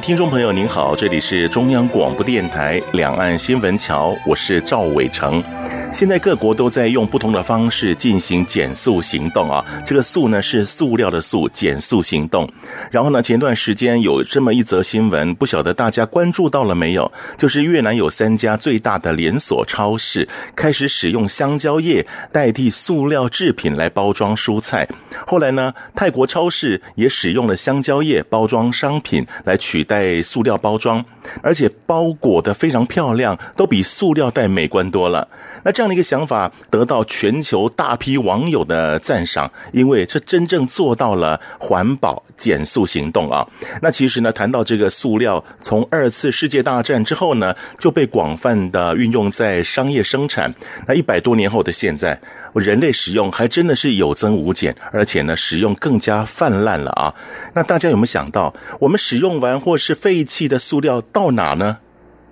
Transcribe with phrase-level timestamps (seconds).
[0.00, 5.42] 听众朋友，您好，这里是中央广播电台两岸新闻桥，我是赵伟成。
[5.90, 12.48] 现在各国都在用不同的方式进行减速行动啊，这个“塑”呢是塑料的“塑”，减速行动。
[12.90, 17.10] 然后呢，前段时间有这么一则新闻，不晓得大家关注到了没有？
[17.36, 24.86] 就是越南有三家最大的连锁超市开始使用香蕉叶代替塑料制品来包装蔬菜。
[25.26, 31.04] 后来呢，泰国超市也使用了香蕉叶包装商品来取代塑料包装，
[31.42, 35.26] 而且包裹得非常漂亮，都比塑料袋美观多了。
[35.64, 43.46] 那这样的一个想法得到全球大批网友的赞赏，因为这真正做到了环保减塑行动啊。
[43.80, 50.52] 那其实呢，谈到这个塑料，从二次世界大战之后呢，就被广泛的运用在商业生产。
[50.88, 52.20] 那一百多年后的现在，
[52.54, 57.14] 人类使用还真的是有增无减，而且呢，使用更加泛滥了啊。
[57.54, 61.78] 那大家有没有想到，我们使用完或是废弃的塑料到哪呢？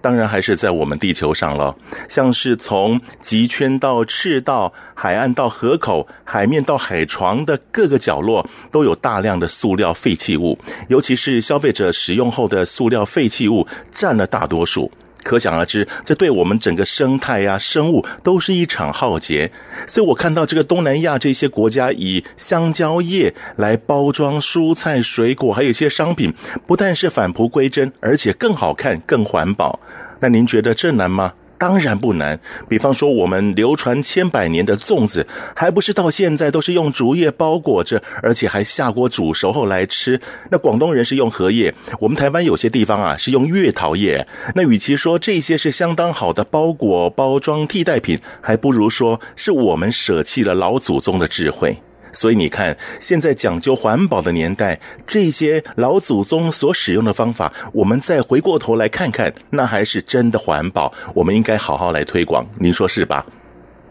[0.07, 1.75] 当然还是在我们地球上了，
[2.09, 10.57] 像是从极圈到赤道、海岸到河口、海面到海床的各个角落，都有大量的塑料废弃物，
[10.89, 14.89] 尤其是消费者使用后的塑料废弃物占了大多数。
[15.27, 19.51] 可想而知，这对我们整个生态呀、生物都是一场浩劫。
[19.85, 26.33] 所以我看到这个东南亚这些国家以香蕉叶来包装蔬菜、水果，还有一些商品，
[26.65, 29.81] 不但是返璞归真，而且更好看、更环保。
[30.21, 31.33] 那您觉得这难吗？
[31.59, 40.21] 当然不难，比方说我们流传千百年的粽子，还不是到现在都是用竹叶包裹着，而且还下锅煮熟后来吃。
[40.51, 44.27] 那广东人是用荷叶，我们台湾有些地方啊是用月桃叶。
[44.55, 51.77] 那与其说这些是相当好的包裹包装替代品，还不如说是我们舍弃了老祖宗的智慧。
[52.17, 60.91] 所以你看，现在讲究环保的年代，这些老祖宗所使用的方法，我们再回过头来看看，那还是真的环保。
[61.15, 63.27] 我们应该好好来推广，您说是吧？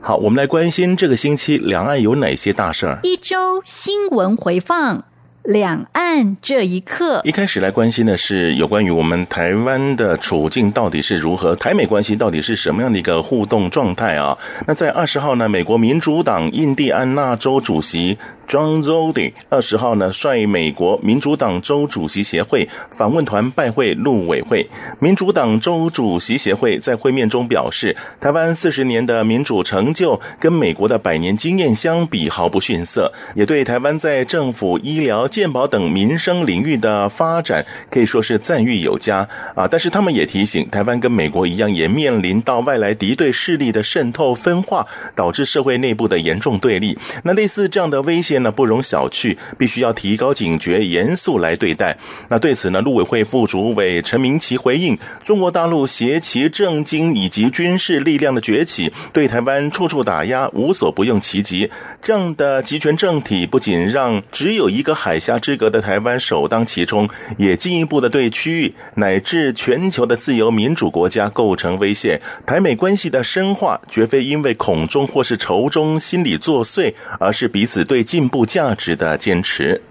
[0.01, 2.99] 好，我们来关心这个星期两岸有哪些大事儿。
[3.03, 5.05] 一周新闻回放。
[5.45, 14.37] 两岸这一刻，一开始来关心的是有关于我们台湾的处境到底是如何，台美关系到底是什么样的一个互动状态啊？
[14.65, 18.17] 那在二十号呢，美国民主党印第安纳州主席
[18.47, 24.67] John Zodi 二十号呢率美国民主党州主席协会访问团拜会陆委会。
[24.99, 39.67] 民主党州主席协会在会面中表示，台湾四十年的民主成就跟美国的百年经验相比毫不逊色，也对台湾在政府、医疗、健保等民生领域的发展可以说是赞誉有加啊！
[39.69, 46.97] 但是他们也提醒，台湾跟美国一样，也面临到外来敌对势力的渗透分化，导致社会内部的严重对立。
[47.25, 51.97] 那类似这样的威胁呢，不容小觑，必须要提高警觉，严肃来对待。
[52.29, 61.69] 那对此呢，陆委会副主委陈明奇回应：中国大陆挟其政经以及军事力量的崛起，对台湾处处打压，无所不用其极。
[62.01, 72.21] 这样的集权政体，不仅让只有一个海家之隔的台湾首当其冲，也进一步的对区域乃至全球的自由民主国家构成威胁。
[72.45, 79.81] 台美关系的深化，绝非因为恐中或是仇中心理作祟，而是彼此对进步价值的坚持。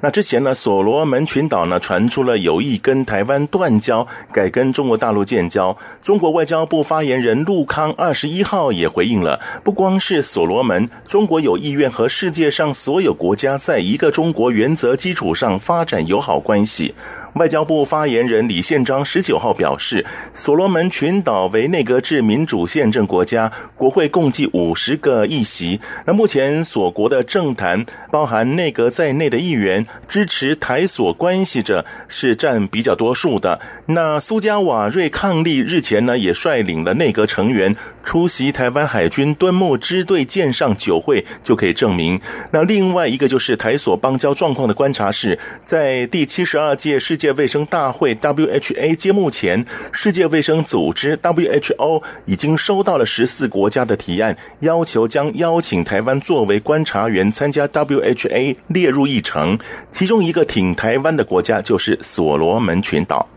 [0.00, 5.76] 那之前呢，所罗门群岛呢传出了有意跟台湾断交，改跟中国大陆建交。
[6.02, 16.94] 中国外交部发言人陆康二十一号也回应了，不光是所罗门，中国有意愿和世界上所有国家在一个中国原则基础上发展友好关系。
[17.34, 25.78] 外交部发言人李宪章十九号表示，所罗门群岛为内阁制民主宪政国家，国会共计五十个议席。
[26.06, 29.65] 那目前所国的政坛，包含内阁在内的议员。
[30.06, 33.60] 支持台所关系者是占比较多数的。
[33.86, 37.74] 那苏加瓦瑞抗力日前呢，也率领了内阁成员
[38.06, 42.18] 出席台湾海军敦睦支队舰上酒会就可以证明。
[42.52, 59.58] 那另外一个就是台所邦交状况的观察是，在第七十二届世界卫生大会 （WHA） 揭幕前，世界卫生组织 （WHO） 已经收到了十四国家的提案，要求将邀请台湾作为观察员参加 WHA 列入议程。
[59.90, 63.28] 其中一个挺台湾的国家就是所罗门群岛。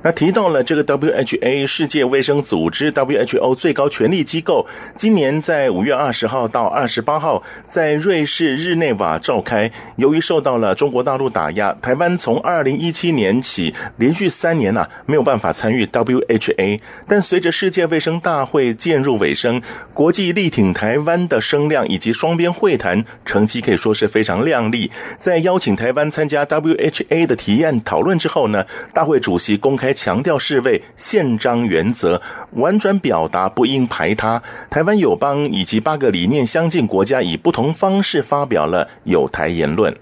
[0.00, 4.64] 那提到了这个 WHA 世界卫生组织 WHO 最高权力机构，
[4.94, 9.68] 今年在五月二十号到二十八号在瑞士日内瓦召开。
[9.96, 16.78] 由于受到了中国大陆打压，台湾从二零一七年起连续三年呐、啊、没有办法参与 WHA。
[17.08, 19.60] 但随着世界卫生大会渐入尾声，
[19.92, 24.92] 国际力挺台湾的声量以及双边会谈成绩可以说是非常亮丽。
[25.18, 28.64] 在邀请台湾参加 WHA 的提案讨论之后呢，
[28.94, 29.87] 大会主席公开。
[29.88, 32.20] 还强调侍卫宪章原则，
[32.50, 34.42] 婉转表达不应排他。
[34.68, 39.96] 台湾友邦以及八个理念相近国家以不同方式发表了友台言论。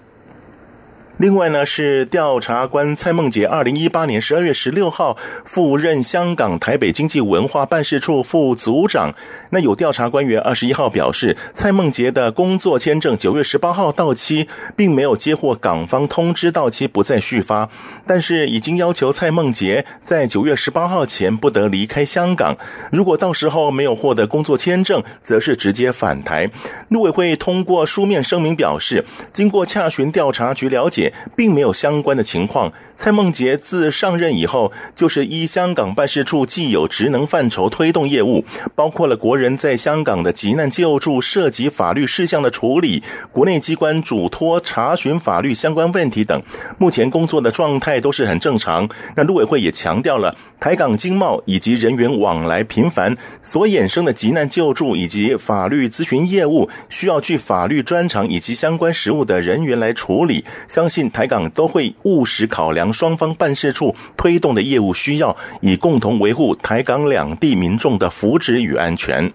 [1.17, 9.11] 另外呢，是调查官蔡孟杰，二零一八年十二月十六号赴任香港台北经济文化办事处副组长。
[9.49, 17.67] 那有调查官员二十一号表示，蔡孟杰的工作签证九月十八号到期，并没有接获港方通知到期不再续发，
[18.05, 22.55] 但是已经要求蔡孟杰在九月十八号前不得离开香港。
[22.91, 26.47] 如果到时候没有获得工作签证，则是直接返台。
[26.89, 29.03] 陆委会通过书面声明表示，
[29.33, 31.06] 经过洽询调查局了解。
[31.35, 32.71] 并没有相关的情况。
[32.95, 38.43] 蔡孟杰自上任以后，就是依香港办事处既有职能范畴推动业务，
[38.73, 46.41] 包括了国人在香港的急难救助、涉及法律事项的处理、国内机关嘱托查询法律相关问题等。
[46.79, 48.89] 目前工作的状态都是很正常。
[49.15, 60.43] 那陆委会也强调了，台港经贸以及人员往来频繁所衍生的急难救助以及法律咨询业务，需要具法律专长以及相关实务的人员来处理。
[60.67, 62.91] 相信台港都会务实考量。
[62.91, 69.31] 双方办事处推动的业务需要，以共同维护台港两地民众的福祉与安全。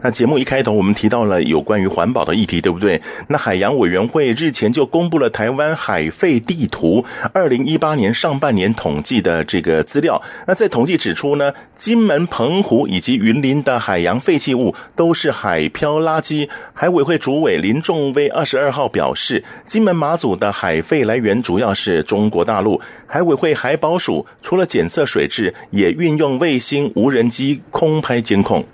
[0.00, 3.00] 那节目一开头，我们提到了有关于环保的议题，对不对？
[3.26, 10.22] 那海洋委员会日前就公布了台湾海废地图，二零一八年上半年统计的这个资料。
[10.46, 16.48] 那在统计指出呢，金门、澎湖以及云林的海洋废弃物都是海漂垃圾。
[16.72, 22.80] 海委会主委林仲威二十二号表示，金门马祖的海废来源主要是中国大陆。
[23.08, 28.64] 海委会海保署除了检测水质，也运用卫星、无人机空拍监控。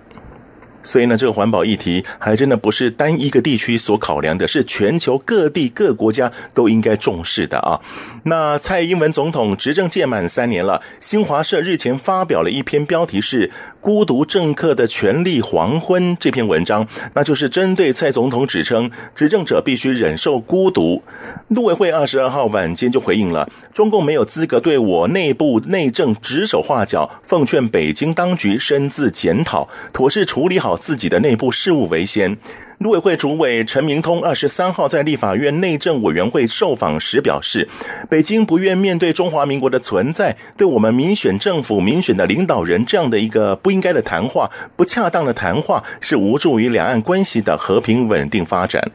[0.84, 7.80] 所以呢，这个环保议题还真的不是单一个地区所考量的，是全球各地各国家都应该重视的啊。
[8.24, 13.48] 那蔡英文总统执政届满三年了，新华社日前发表了一篇标题是
[13.80, 21.02] 《孤独政客的权力黄昏》这篇文章，那就是针对蔡总统指称执政者必须忍受孤独。
[21.48, 32.36] 陆委会二十二号晚间就回应了，中共没有资格对我内部内政指手画脚，奉劝北京当局深自检讨，妥善处理好自己的内部事务为先。
[32.78, 37.68] 陆委会主委陈明通二十三号在立法院内政委员会受访时表示，
[38.10, 48.90] 北京不愿面对中华民国的存在，对我们民选政府、民选的领导人这样的一个不应该的谈话、不恰当的谈话，是无助于两岸关系的和平稳定发展。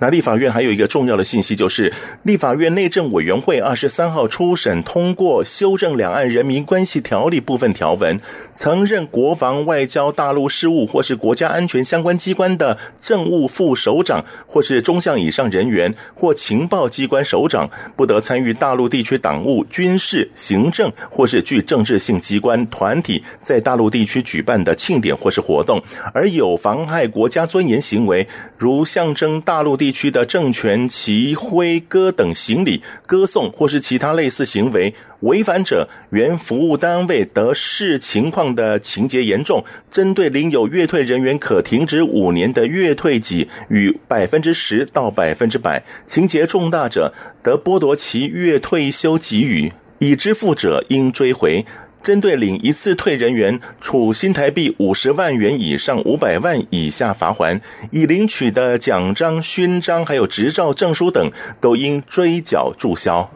[0.00, 1.92] 那立法院还有一个重要的信息，就是
[2.22, 8.20] 立法院内政委员会二十三号初审通过修正《两岸人民关系条例》部分条文，
[8.52, 25.82] 曾任国防、外交、大陆事务或是国家安全相关机关的政务副首长，或是中将以上人员或情报机关首长，不得参与大陆地区党务、军事、行政或是具政治性机关团体在大陆地区举办的庆典或是活动，
[26.14, 28.24] 而有妨害国家尊严行为，
[28.56, 29.87] 如象征大陆地。
[29.88, 51.64] 地区的政权旗挥歌等行礼、歌颂或是其他类似行为，违反者，原服务单位得视情况的情节严重，针对领有月退人员可停止五年的月退给与百分之十到百分之百；情节重大者，得剥夺其月退休给予，已支付者应追回。
[52.08, 57.60] 针对领一次退人员，处新台币五十万元以上五百万以下罚锾；
[57.90, 63.30] 已领取的奖章、勋章、还有执照、证书等，都应追缴注销。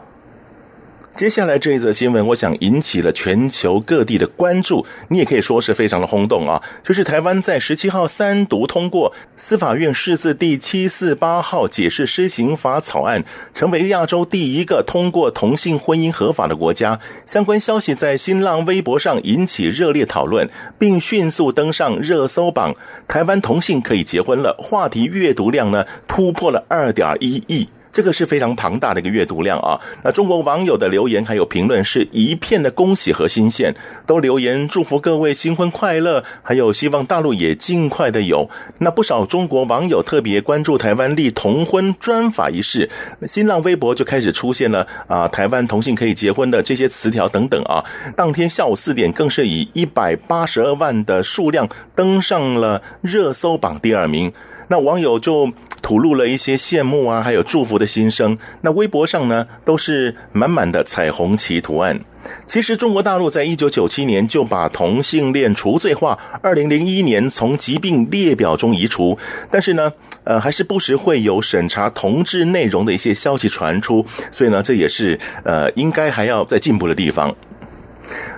[1.15, 6.61] 接下来这一则新闻，我想引起了全球各地的关注，你也可以说是非常的轰动啊！
[6.83, 16.99] 就是台湾在十七号三读通过司法院释字第七四八号解释施行法草案，成为亚洲第一个通过同性婚姻合法的国家。
[17.27, 22.75] 相关消息在新浪微博上引起热烈讨论，并迅速登上热搜榜。
[23.07, 27.69] 台湾同性可以结婚了，话题阅读量呢突破了二点一亿。
[27.93, 29.79] 这个是非常庞大的一个阅读量啊！
[30.03, 33.75] 那中国网友的留言还有评论是一片的恭喜和新鲜，
[34.07, 38.49] 都留言祝福各位新婚快乐，还有希望大陆也尽快的有。
[38.79, 42.89] 那不少中国网友特别关注台湾立同婚专法一事，
[43.27, 47.85] 新浪微博就开始出现了啊，台湾同性可以结婚的这些词条等等啊。
[48.17, 54.33] 当天下午四点，更是以一百八十二万的数量登上了热搜榜第二名。
[54.69, 55.53] 那网友就
[55.83, 58.39] 吐露了一些羡慕啊，还有祝福的心声。
[58.63, 62.01] 那微博上呢，都是满满的彩虹旗图案。
[62.47, 69.19] 其实中国大陆在一九九七年就把同性恋除罪化，二零零一年从疾病列表中移除。
[69.51, 74.07] 但是呢，呃，还是不时会有审查同志内容的一些消息传出。
[74.31, 77.35] 所以呢，这也是呃，应该还要再进步的地方。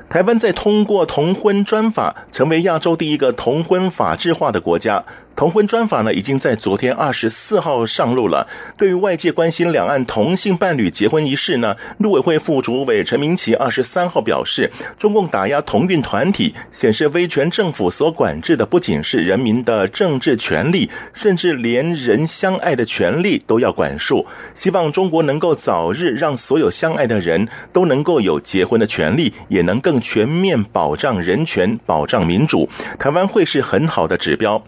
[0.08, 5.04] 台湾在通过同婚专法，成为亚洲第一个同婚法制化的国家。
[5.36, 8.46] 同婚专法呢，已经在昨天二十四号上路了。
[8.78, 24.24] 对于外界关心两岸同性伴侣结婚一事呢，陆委会副主委陈明奇二十三号表示，中共打压同运团体，显示威权政府所管制的不仅是人民的政治权利，甚至连人相爱的权利都要管束。
[24.54, 32.68] 希望中国能够早日让所有相爱的人都能够有结婚的权利，也能更全面保障人权、保障民主。
[32.98, 34.62] 台湾会是很好的指标。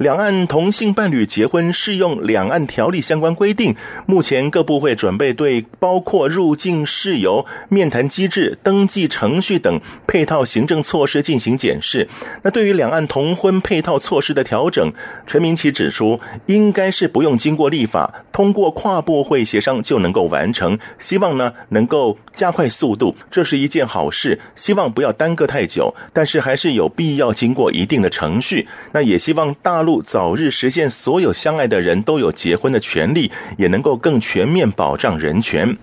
[0.00, 3.76] 两岸同性伴侣结婚适用两岸条例相关规定，
[4.06, 12.08] 目前各部会准备对包括入境事由、面谈机制、登记程序等配套行政措施进行检视。
[12.42, 14.90] 那对于两岸同婚配套措施的调整，
[15.26, 20.78] 陈明奇指出，应该是不用经过立法，通过跨部会协商就能够完成。
[20.98, 24.40] 希望呢能够加快速度，这是一件好事。
[24.54, 28.66] 希望不要耽搁太久，但是还是有必要经过一定的程序。
[28.92, 29.89] 那也希望大陆。
[30.02, 35.74] 早日实现所有相爱的人都有结婚的权利，也能够更全面保障人权。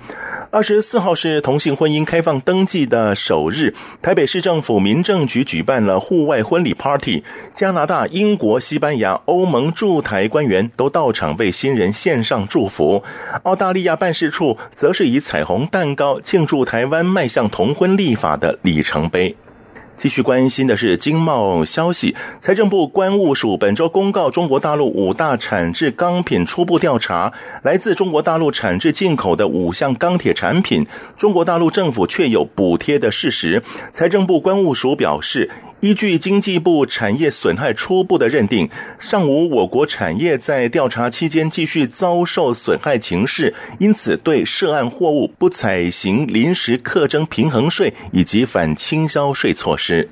[0.52, 7.24] 二十四号是同性婚姻开放登记的首日，台北市政府民政局举办了户外婚礼 party，
[7.54, 13.04] 加拿大、英国、西班牙、欧盟驻台官员都到场为新人献上祝福。
[13.44, 19.36] 澳大利亚办事处则是以彩虹蛋糕庆祝台湾迈向同婚立法的里程碑。
[19.98, 30.86] 继续关心的是经贸消息，财政部关务署本周公告中国大陆五大产制钢品初步调查，来自中国大陆产制进口的五项钢铁产品，
[31.18, 33.64] 中国大陆政府确有补贴的事实。
[33.92, 38.68] 财政部关务署表示，依据经济部产业损害初步的认定，
[38.98, 50.10] 尚无我国产业在调查期间继续遭受损害情势，因此对涉案货物不采行临时课征平衡税以及反倾销税措施。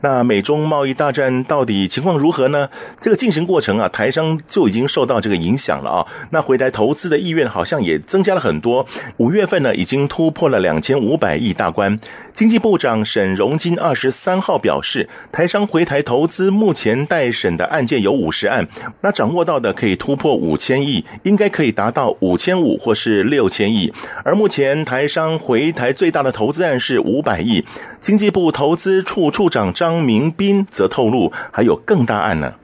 [0.00, 2.70] 那美中贸易大战到底情况如何呢？
[3.00, 6.06] 这个进行过程啊，台商就已经受到这个影响了啊。
[6.30, 8.86] 那回台投资的意愿好像也增加了很多。
[9.16, 11.98] 五月份呢，已经突破了两千五百亿大关。
[12.38, 18.64] 经济部长沈荣金二十三号表示，台商回台投资目前待审的案件有五十案，
[19.00, 23.92] 那掌握到的可以突破五千亿，应该可以达到五千五或是六千亿。
[24.22, 27.64] 而目前台商回台最大的投资案是五百亿。
[27.98, 32.54] 经济部投资处处长张张明斌则透露，还有更大案呢。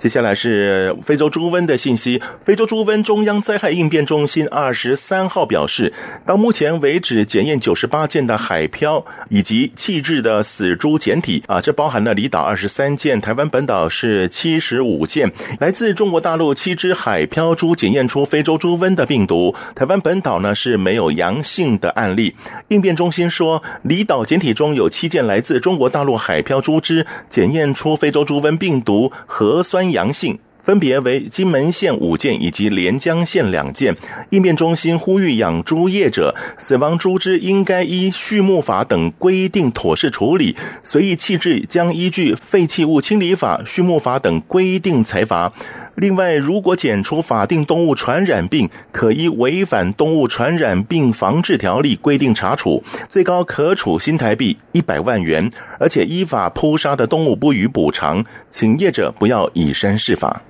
[0.00, 2.22] 接下来是非洲猪瘟的信息。
[2.40, 5.92] 非洲猪瘟中央灾害应变中心二十三号表示，
[6.24, 15.30] 到目前为止，检验九十八件的海漂以及弃置的死猪检体啊，这包含了离岛二十三件，台湾本岛是七十五件。
[15.58, 22.34] 来自中国大陆七只海漂猪检验出非洲猪瘟的病毒，台湾本岛呢是没有阳性的案例。
[22.68, 29.89] 应变中心说，离岛检体中有七件来自中国大陆海漂猪只检验出非洲猪瘟病毒核酸。
[29.90, 33.96] 阳性分别为金门县五件以及连江县两件。
[34.30, 45.52] 应变中心呼吁养猪业者，死亡猪只应该依畜牧法等规定妥善处理，随意弃置将依据废弃物清理法、畜牧法等规定裁罚。
[45.96, 60.40] 另外，如果检出法定动物传染病，可依违反动物传染病防治条例规定查处，最高可处新台币一百万元，而且依法扑杀的动物不予补偿，请业者不要以身试法。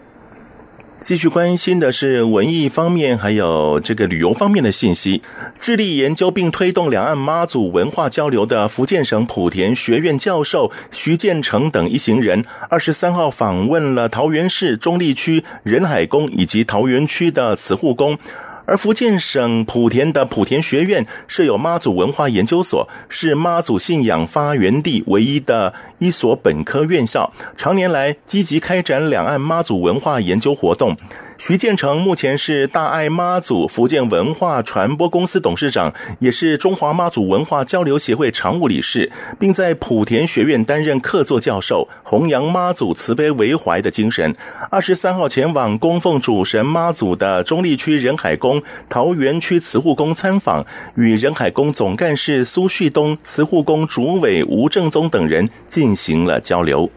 [1.01, 5.23] 继续关心的是文艺方面，还有这个旅游方面的信息。
[5.59, 18.19] 致力研究并推动两岸妈祖文化交流的福建省莆田学院教授徐建成等一行人，二十三号访问了桃园市中立区仁海宫以及桃园区的慈护宫。
[18.65, 30.97] 而福建省莆田的莆田学院设有妈祖文化研究所，是妈祖信仰发源地唯一的一所本科院校，常年来积极开展两岸妈祖文化研究活动。
[31.43, 44.37] 徐建成目前是大爱妈祖福建文化传播公司董事长，也是中华妈祖文化交流协会常务理事，并在莆田学院担任客座教授，弘扬妈祖慈悲为怀的精神。
[44.71, 50.63] 二十三号前往供奉主神妈祖的中立区仁海宫、桃园区慈护宫参访，
[50.97, 56.91] 与仁海宫总干事苏旭东、慈护宫主委吴正宗等人进行了交流。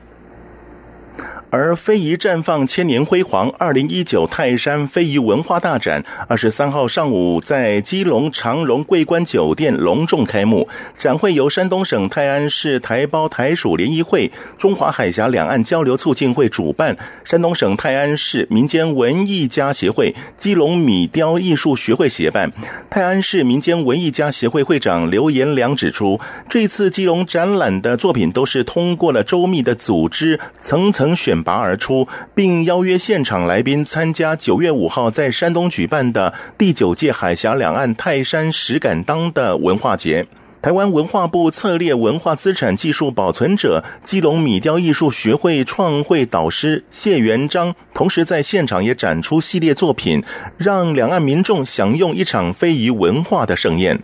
[1.53, 10.67] 而非遗绽放千年辉煌，二零一九泰山非遗文化大展二十三号上午在基隆长荣桂冠酒店隆重开幕。
[10.97, 22.51] 展会由山东省泰安市台胞台属联谊会、中华海峡两岸交流促进会主办，山东省泰安市民间文艺家协会、基隆米雕艺术学会协办。
[22.89, 26.19] 泰安市民间文艺家协会会长刘延良指出，
[26.49, 31.42] 这次基隆展览的作品都是通过了周密的组织，层层选。
[31.43, 40.25] 拔而出，并邀约现场来宾参加九月五号在山东举办的第九届海峡两岸泰山石敢当的文化节。
[40.61, 50.23] 台湾文化部策列文化资产技术保存者基隆米雕艺术学会创会导师谢元章，同时在现场也展出系列作品，
[50.57, 54.01] 让两岸民众享用一场非遗文化的盛宴。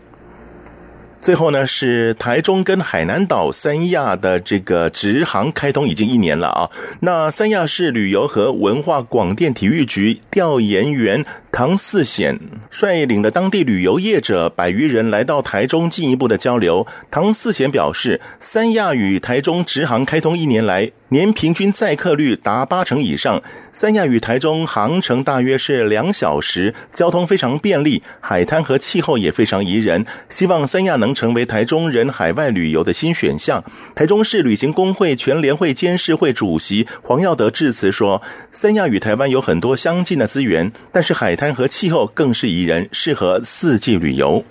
[1.22, 6.70] 最后呢，是台中跟海南岛三亚的这个直航开通已经一年了啊。
[7.02, 11.26] 那三亚市旅游和文化广电体育局调研员
[11.60, 12.39] 唐四显
[12.72, 16.88] 率领了当地旅游业者百余人来到台中进一步的交流。
[17.12, 23.44] 唐四显表示，三亚与台中直航开通一年来，年平均载客率达八成以上。
[23.74, 30.06] 三亚与台中航程大约是两小时，交通非常便利，海滩和气候也非常宜人。
[30.30, 31.13] 希望三亚能。
[31.13, 33.62] 成为台中人海外旅游的新选项。
[33.94, 44.44] 台中市旅行工会全联会监事会主席黄耀德致辞说：“三亚与台湾有很多相近的资源，但是海滩和气候更是宜人，适合四季旅游。”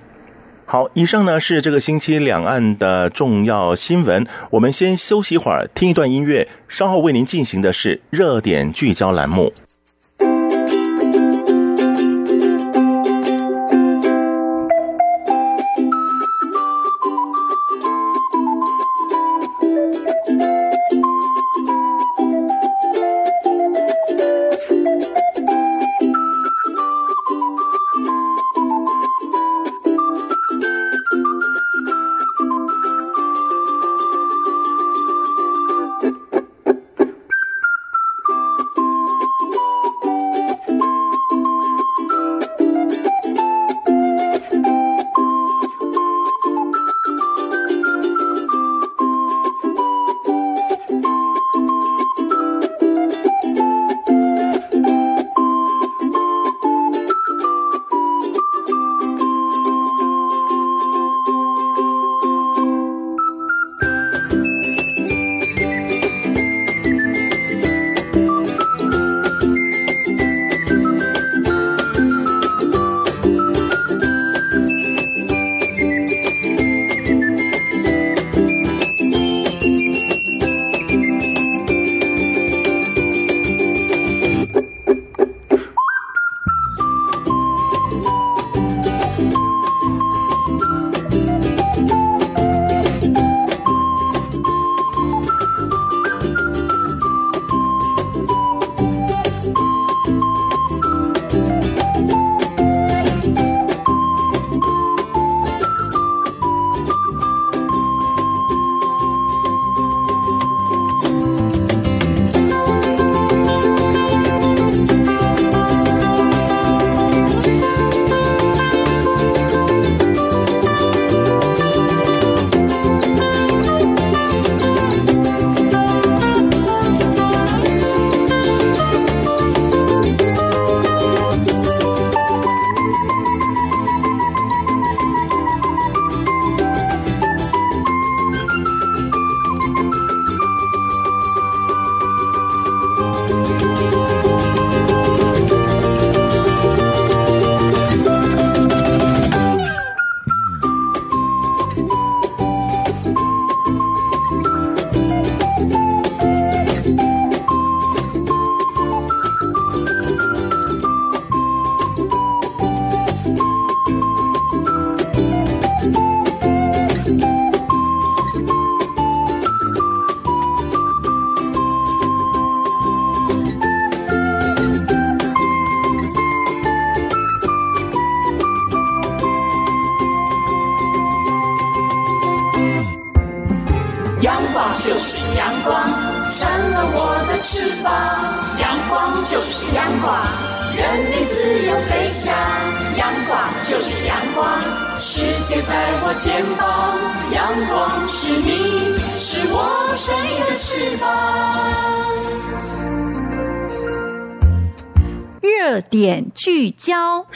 [0.67, 4.26] 好，以上呢是这个星期两岸的重要新闻。
[4.50, 9.50] 我们先休息一会儿，听一段音乐，稍后为您进行的是热点聚焦栏目。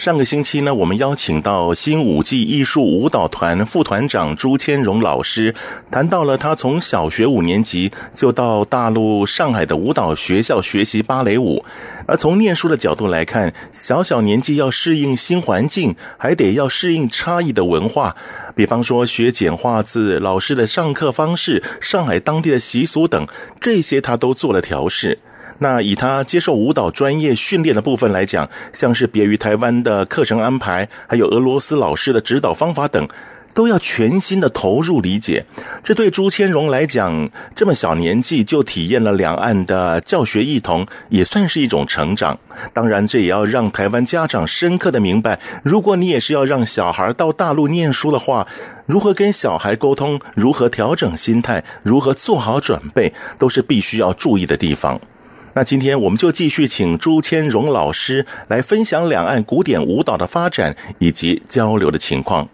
[0.03, 5.55] 上个星期呢，我们邀请到新舞技艺术舞蹈团副团长朱千荣老师，
[5.93, 11.65] 谈到了他从小学五年级就到大陆上海的舞蹈学校学习芭蕾舞。
[12.05, 18.17] 而从念书的角度来看，小小年纪要适应新环境，还得要适应差异的文化，
[18.57, 23.25] 比方说学简化字、老师的上课方式、上海当地的习俗等，
[23.61, 25.21] 这些他都做了调试。
[25.59, 33.07] 那以他接受舞蹈专业训练的部分来讲，像是别于台湾的课程安排，还有俄罗斯老师的指导方法等，
[33.55, 35.45] 都要全心的投入理解。
[35.85, 42.39] 这对朱千荣来讲，这么小年纪就体验了两岸的教学异同，也算是一种成长。
[42.73, 48.47] 当然，这也要让台湾家长深刻的明白，如果你也是要让小孩到大陆念书的话，
[48.87, 54.99] 如何跟小孩沟通，如何调整心态，如何做好准备，都是必须要注意的地方。
[55.55, 62.49] 那今天我们就继续请朱千荣老师来分享两岸古典舞蹈的发展以及交流的情况。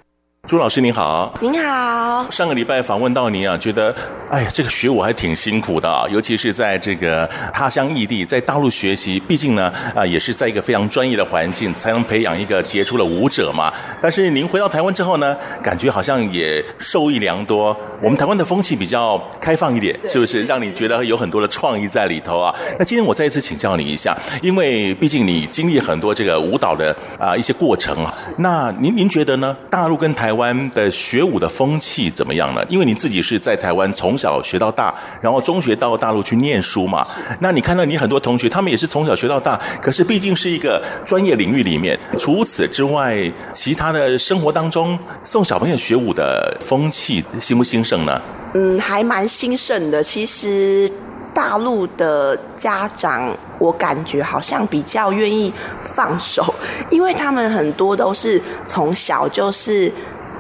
[0.47, 2.27] 朱老师您好，您好。
[2.31, 3.95] 上个礼拜访问到您啊，觉得
[4.31, 13.71] 哎呀，这个学舞还挺辛苦的啊，尤其是在这个他乡异地，在大陆学习，毕竟呢啊，也是在一个非常专业的环境，才能培养一个杰出的舞者嘛。
[14.01, 17.77] 但是您回到台湾之后呢，感觉好像也受益良多。
[18.01, 20.45] 我们台湾的风气比较开放一点，是不是？
[20.45, 22.55] 让你觉得有很多的创意在里头啊？
[22.79, 28.15] 那今天我再一次请教你一下，因为毕竟你经历很多这个舞蹈的啊一些过程啊。
[28.39, 29.55] 那您您觉得呢？
[29.69, 32.65] 大陆跟台湾台湾的学舞的风气怎么样呢？
[32.71, 37.07] 因为你自己是在台湾从小学到大，然后中学到大陆去念书嘛。
[37.41, 41.99] 那你看到你很多同学，他们也是从小学到大，可是毕竟是一个专业领域里面。
[42.19, 48.19] 除此之外，其他的生活当中，送小朋友学舞的风气兴不兴盛呢？
[48.55, 50.03] 嗯，还蛮兴盛的。
[50.03, 50.91] 其实。
[51.35, 56.43] 大陆的家长，我感觉好像比较愿意放手，
[56.91, 59.93] 因为他们很多都是从小就是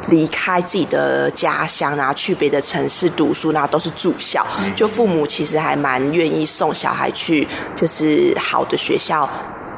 [0.09, 9.29] 离开自己的家乡，然后去别的城市读书，然后都是住校，就父母其实还蛮愿意送小孩去，就是好的学校，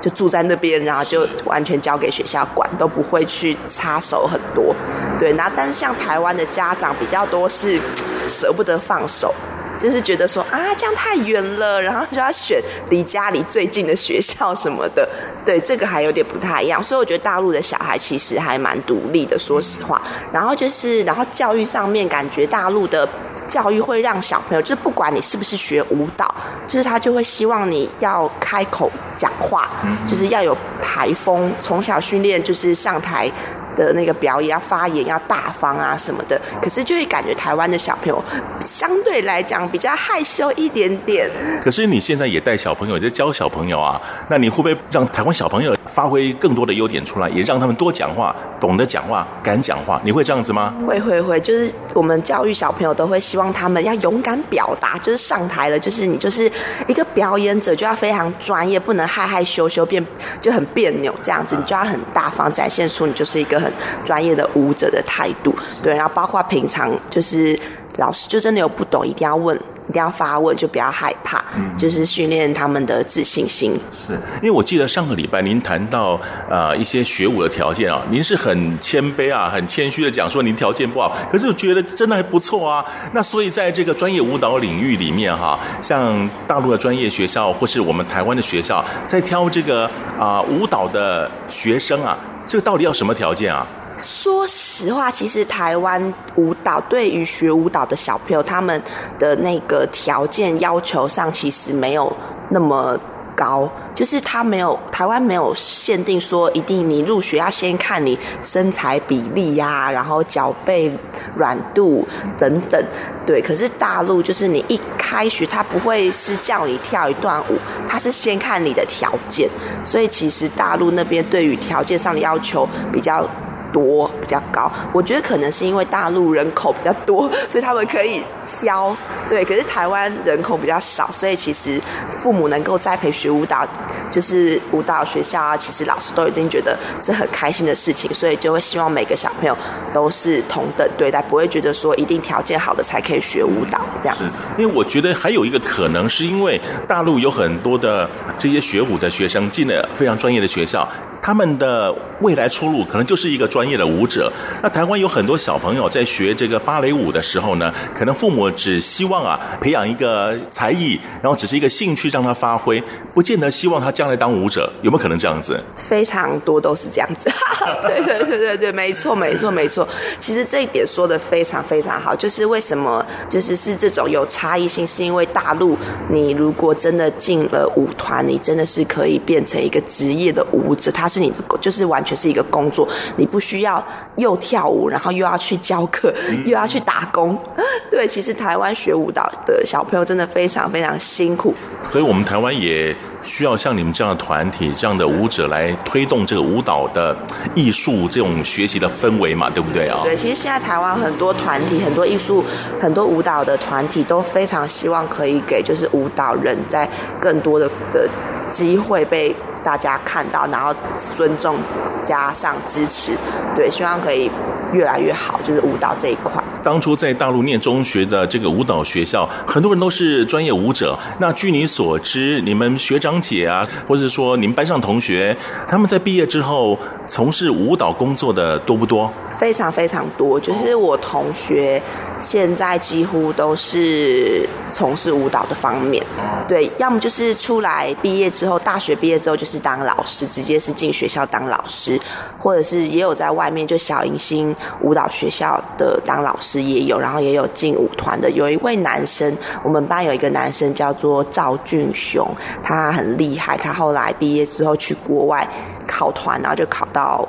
[0.01, 4.75] 就住在那边，然后就完全交给学校管，都不会去插手很多。
[5.19, 7.81] 对，然后但是像台湾的家长比较多是
[8.29, 9.35] 舍不得放手。
[9.81, 15.09] 就是觉得说啊，这样太远了，然后就要选离家里最近的学校什么的，
[15.43, 16.85] 对，这个还有点不太一样。
[16.85, 20.01] 所以我觉得大陆的小孩其实还蛮独立的，说实话。
[20.31, 23.09] 然后就是，然后教育上面感觉大陆的
[23.49, 26.33] 教育会让小朋友，就是不管你是不是学舞蹈，
[26.69, 29.71] 就是他就会希望你要开口讲话，
[30.07, 33.33] 就是要有台风，从小训练就是上台。
[33.77, 38.23] 的那个表演要发言要大方啊什么的，可是就会感觉台湾的小朋友
[38.65, 41.31] 相对来讲比较害羞一点点。
[41.63, 50.01] 可是你现在也带小朋友，也在教小朋友啊，那你会不会让台湾小朋友发挥更多的优点出来，也让他们多讲话，懂得讲话，敢讲话？
[50.05, 50.75] 你会这样子吗？
[50.87, 56.51] 会会会，就是我们教育小朋友都会希望他们要勇敢表达，就是上台了，就是你就是
[56.87, 60.05] 一个表演者，就要非常专业，不能害害羞羞变
[60.41, 63.71] 就很别扭这样子，你就要很大方展现出你就是一个很。
[64.05, 67.59] 专业的舞者的态度，对，然后包括平常就是
[67.99, 69.57] 老师就真的有不懂，一定要问，
[69.89, 73.79] 一定要发问，就不要害怕，嗯、就是训练他们的自信心。
[73.93, 82.85] 是因为我记得上个礼拜您谈到呃一些学舞的条件啊，您是很谦卑啊，很谦虚的讲说您条件不好，可是我觉得真的还不错啊。
[83.13, 89.85] 那所以在这个专业舞蹈领域里面哈、啊，像大陆的专业学校或是我们台湾的学校，在挑这个
[90.19, 92.19] 啊、呃、舞蹈的学生啊。
[92.51, 93.65] 这个到底要什么条件啊？
[93.97, 98.83] 说实话，其实台湾舞蹈对于学舞蹈的小朋友，他们
[99.21, 102.13] 的那个条件要求上，其实没有
[102.49, 102.99] 那么
[103.37, 110.93] 高，就是他没有台湾没有限定说一定你入学要先看你身材比例呀、然后脚背
[111.35, 112.07] 软度
[112.39, 112.83] 等等，
[113.27, 113.41] 对。
[113.41, 119.49] 可是大陆就是你一开学，他不会是叫你跳一段舞，他是先看你的条件，
[119.85, 123.29] 所以其实大陆那边对于条件上的要求比较
[123.73, 124.71] 多，比较高。
[124.93, 128.97] 我觉得可能是因为大陆人口比较多，所以他们可以挑。
[129.29, 131.81] 对，可是台湾人口比较少，所以其实
[132.11, 133.67] 父母能够栽培学舞蹈，
[134.11, 139.57] 就是舞蹈学校啊，其实老师都已经觉得是很开心的事情，所以就会希望每个小朋友
[139.95, 144.39] 都是同等对待，不会觉得说一定条件好的才可以学舞蹈这样子。
[144.59, 150.89] 因为我觉得还有一个可能，是因为大陆有很多的这些学舞的学生进了非常专业的学校。
[151.23, 154.33] 他们的未来出路可能就是一个专业的舞者。
[154.63, 162.83] 那台湾有很多小朋友在学这个芭蕾舞的时候呢，可能父母只希望啊培养一个才艺，然后只是一个兴趣让他发挥，
[163.15, 164.71] 不见得希望他将来当舞者。
[164.83, 165.59] 有没有可能这样子？
[165.75, 167.31] 非常多都是这样子。
[167.83, 169.87] 对对对对对，没错没错没错。
[170.19, 175.77] 其实这一点说的非常非常好，就是为什么就是是这种有差异性，是因为大陆
[176.09, 180.91] 你如果真的进了舞团，你真的是可以变成一个职业的舞者。
[180.91, 183.85] 他是你的，就是完全是一个工作，你不需要
[184.17, 187.37] 又跳舞，然后又要去教课，又要去打工。
[187.91, 197.17] 对，其实台湾学舞蹈的小朋友真的非常非常辛苦，所以我们台湾也需要像你们这样的团体、这样的舞者来推动这个舞蹈的
[197.55, 200.01] 艺术这种学习的氛围嘛，对不对啊？
[200.05, 202.45] 对，其实现在台湾很多团体、很多艺术、
[202.81, 206.89] 很多舞蹈的团体都非常希望可以给就是舞蹈人在
[207.21, 208.09] 更多的的
[208.53, 209.35] 机会被。
[209.63, 210.75] 大家看到，然后
[211.15, 211.57] 尊重
[212.05, 213.13] 加上支持，
[213.55, 214.31] 对，希望可以
[214.73, 216.43] 越来越好，就是舞蹈这一块。
[216.63, 220.99] 当初在大陆念中学的这个舞蹈学校，很多人都是专业舞者。
[221.19, 225.35] 那据你所知，你们学长姐啊，或者说你们班上同学，
[225.67, 229.11] 他们在毕业之后从事舞蹈工作的多不多？
[229.35, 231.83] 非常非常多，就是我同学
[232.21, 236.05] 现在几乎都是从事舞蹈的方面。
[236.47, 242.01] 对，要么就是出来毕业之后，大学毕业之后就是当老师，直接是进学校当老师，
[242.39, 246.61] 或者是也有在外面就小迎新舞蹈学校的当老师。
[246.61, 248.31] 也有，然后也有进舞团的。
[248.31, 252.25] 有一位男生，我们班有一个男生叫做赵俊雄，
[252.63, 253.57] 他很厉害。
[253.57, 255.49] 他后来毕业之后去国外
[255.87, 257.27] 考团，然后就考到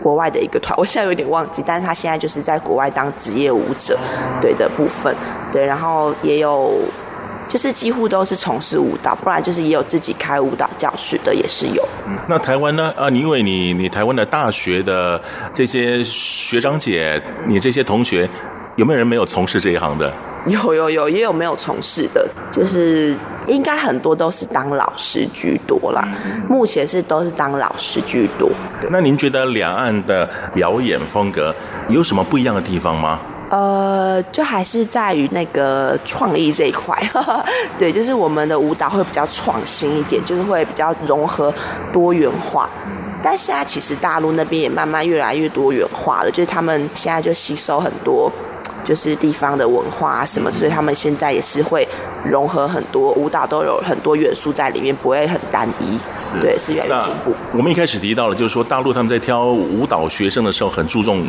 [0.00, 1.62] 国外的一个团，我现在有点忘记。
[1.66, 3.98] 但是他现在就是在国外当职业舞者，
[4.40, 5.14] 对的部分。
[5.52, 6.72] 对，然后也有，
[7.48, 11.82] 就是几乎都是从事舞蹈，不然就是也有自己开舞蹈教室的，也是有。
[12.28, 12.92] 那台湾呢？
[12.96, 15.20] 啊，你因为你你台湾的大学的
[15.54, 18.28] 这些学长姐，你这些同学。
[18.76, 20.12] 有没有人没有从事这一行的？
[20.46, 23.12] 有有有，也有没有从事的，就是
[23.48, 26.08] 应该很多都是当老师居多啦。
[26.48, 28.48] 目前是都是当老师居多。
[28.88, 31.52] 那您觉得两岸的表演风格
[31.88, 33.18] 有什么不一样的地方吗？
[33.50, 36.96] 呃，就还是在于那个创意这一块。
[37.78, 41.52] 对，就是我们的舞蹈会比较创新一点，就是会比较融合
[41.92, 42.68] 多元化。
[43.22, 48.30] 但现在其实大陆那边也慢慢越来越多元化了，就是他们现在就吸收很多。
[48.84, 51.86] 就是地方的文化啊什么，所以他们现在也是会
[52.24, 55.98] 融合很多舞蹈，都有很多元素在里面，不会很单一。
[56.40, 57.34] 对，是越来越进步。
[57.52, 61.26] 我们一开始提到了，就是说大陆他们在挑舞蹈学生的时候，很注重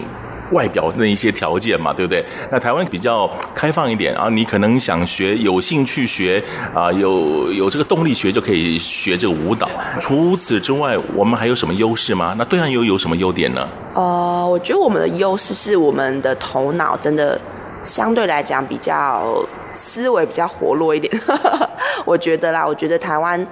[0.52, 2.26] 外表那一些条件嘛，对不对？
[2.52, 9.70] 那台湾比较开放一点啊，你可能想学，有兴趣学啊，有有这个动力学就可以学这个舞蹈。
[10.00, 12.36] 除此之外，我们还有什么优势吗？
[12.38, 13.68] 那对岸又有什么优点呢？
[13.94, 17.40] 呃，我觉得我们的优势是我们的头脑真的
[17.84, 21.12] 相对来讲比较思维比较活络一点。
[22.06, 23.46] 我觉得啦，我觉得台湾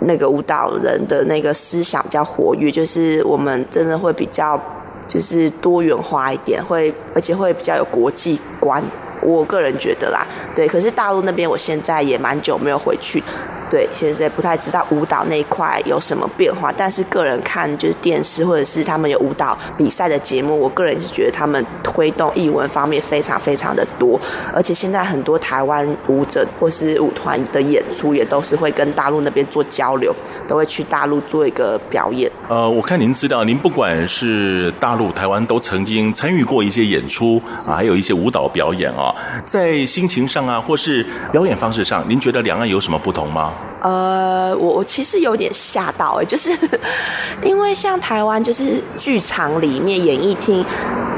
[0.00, 4.60] 那个舞蹈人的那个思想比较活跃，就是我们真的会比较
[5.06, 8.82] 就是多元化一点，会而且会比较有国际观。
[9.22, 10.68] 我个人觉得啦，对。
[10.68, 13.22] 可是大陆那边，我现在也蛮久没有回去。
[13.70, 24.20] 对，现在不太知道舞蹈那一块有什么变化，但是个人看就是电视或者是他们有舞蹈比赛的节目，我个人是觉得他们推动艺文方面非常非常的多，
[24.52, 30.14] 而且现在很多台湾舞者或是舞团的演出也都是会跟大陆那边做交流，
[30.46, 32.30] 都会去大陆做一个表演。
[32.46, 39.14] 呃，我看您资料，您不管是大陆、台湾都曾经参与过一些演出啊，还有一些舞蹈表演啊，
[39.44, 43.54] 在心情上啊，或是表演方式上，您觉得两岸有什么不同吗？
[43.84, 46.56] 呃，我我其实有点吓到哎，就是
[47.44, 50.64] 因为像台湾，就是剧场里面演艺厅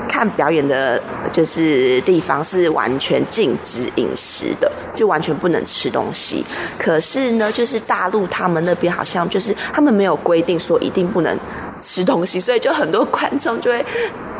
[0.08, 1.00] 看表演的，
[1.30, 6.44] 就是地方是完全禁止饮食的，就完全不能吃东西。
[6.76, 11.38] 可是呢，就是大陆他们那边好像就是他们没有规定说一定不能
[11.80, 13.86] 吃东西，所以就很多观众就会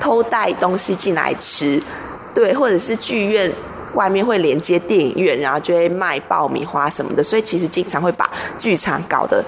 [0.01, 1.81] 偷带东西进来吃，
[2.35, 3.53] 对，或者是剧院。
[3.97, 9.45] 外面会连接电影院，然后就会卖爆米花什么的，所以其实经常会把剧场搞得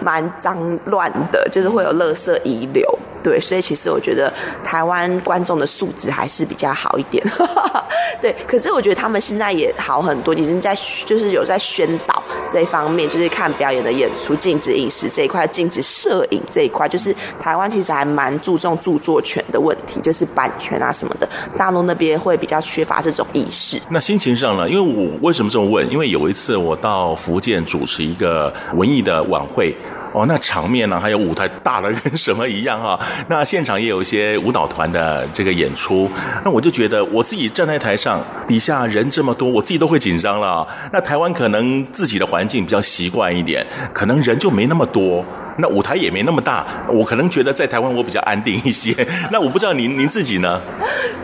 [0.00, 2.98] 蛮脏乱的，就是会有垃圾遗留。
[3.22, 4.32] 对，所以其实我觉得
[4.64, 7.24] 台湾观众的素质还是比较好一点。
[8.22, 21.28] 对，可是我觉得他们现在也好很多，已经在就是有在宣导这一方面，就是看表演的演出，禁止饮食这一块，禁止摄影这一块，就是台湾其实还蛮注重著作权的问题，就是版权啊什么的。
[21.58, 23.65] 大陆那边会比较缺乏这种意识。
[23.90, 24.68] 那心情上呢？
[24.68, 25.90] 因为我为什么这么问？
[25.90, 29.74] 因为有一次我到福建主持一个文艺的晚会。
[30.12, 32.98] 哦，那场面呢，还有舞台大的跟什么一样啊？
[33.28, 36.08] 那现场也有一些舞蹈团的这个演出，
[36.42, 40.66] 那我就觉得我自己站在台上，底下人这么多，我自己都会紧张了。
[40.90, 45.22] 那台湾可能自己的环境比较习惯一点，可能人就没那么多，
[45.58, 48.94] 那舞台也没那么大，我可能觉得在台湾我比较安定一些。
[49.30, 50.58] 那我不知道您您自己呢？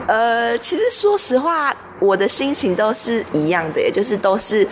[0.07, 4.67] 呃，其实说实话，我的心情都是一样的，也就是都是。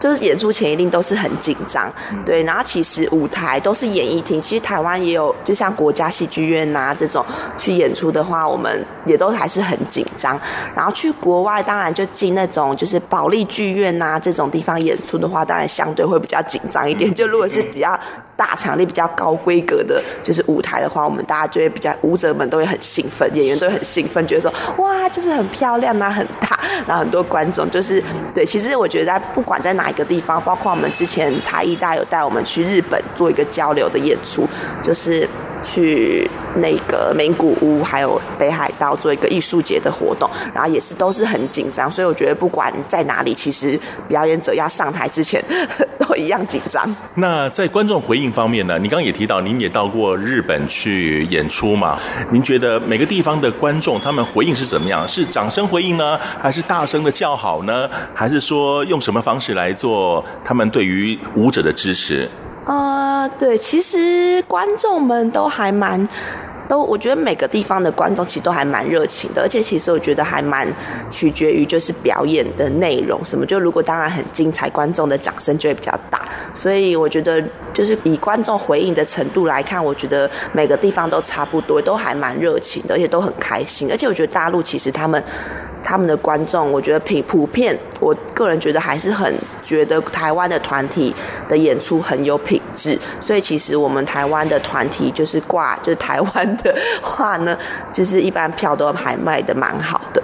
[0.00, 1.92] 就是演出前一定都是很紧张，
[2.24, 2.42] 对。
[2.44, 7.22] 然后其实舞台都是演艺厅，其实台湾也有，就像国家戏剧院呐这种
[7.58, 10.40] 去演出的话，我们也都还是很紧张。
[10.74, 17.14] 然后去国外，当然就进那种就是保利剧院呐这种地方演出的话，当然相对会比较紧张一点。
[17.14, 18.00] 就如果是比较
[18.34, 28.02] 大场地、比较高规格的，就是舞台的话，我们大家就会比较舞者们都会很兴奋，演员都会很兴奋，觉得说哇，就是很漂亮呐，很大，然后很多观众就是
[28.34, 28.46] 对。
[28.46, 29.90] 其实我觉得不管在哪。
[29.90, 34.48] 一个地方，包括我们之前台艺大有带我们去日本做一个交流的演出，
[34.84, 35.28] 就是
[35.62, 45.42] 去那个名古屋还有北海道做一个艺术节的活动，然后也是都是很紧张，所以我觉得不管在哪里，其实表演者要上台之前
[45.98, 46.94] 都一样紧张。
[47.16, 48.78] 那在观众回应方面呢？
[48.78, 51.98] 你刚刚也提到，您也到过日本去演出嘛？
[52.30, 55.06] 您觉得每个地方的观众他们回应是怎么样？
[55.08, 57.88] 是掌声回应呢，还是大声的叫好呢？
[58.14, 59.70] 还是说用什么方式来？
[59.80, 62.28] 做他们对于舞者的支持，
[62.70, 66.08] 呃，对，其实观众们都还蛮。
[66.68, 70.72] 都，我觉得每个地方的观众其实都还蛮热情的，而且其实我觉得还蛮
[71.10, 73.44] 取决于就是表演的内容什么。
[73.44, 76.20] 就如果当然很精彩，观众的掌声就会比较大。
[76.54, 77.42] 所以我觉得
[77.74, 83.90] 就是以观众回应的程度来看，我觉得每个地方都差不多，都还蛮热情的，而且都很开心。
[83.90, 85.20] 而且我觉得大陆其实他们
[85.82, 91.14] 他们的观众，我觉得普普遍，我个人觉得还是很觉得台湾的团体
[91.48, 92.98] 的演出很有品质。
[93.20, 96.50] 所以其实我们台湾的团体就是挂就是台湾。
[96.62, 97.56] 的话呢，
[97.92, 100.22] 就是一般票都还卖的蛮好的。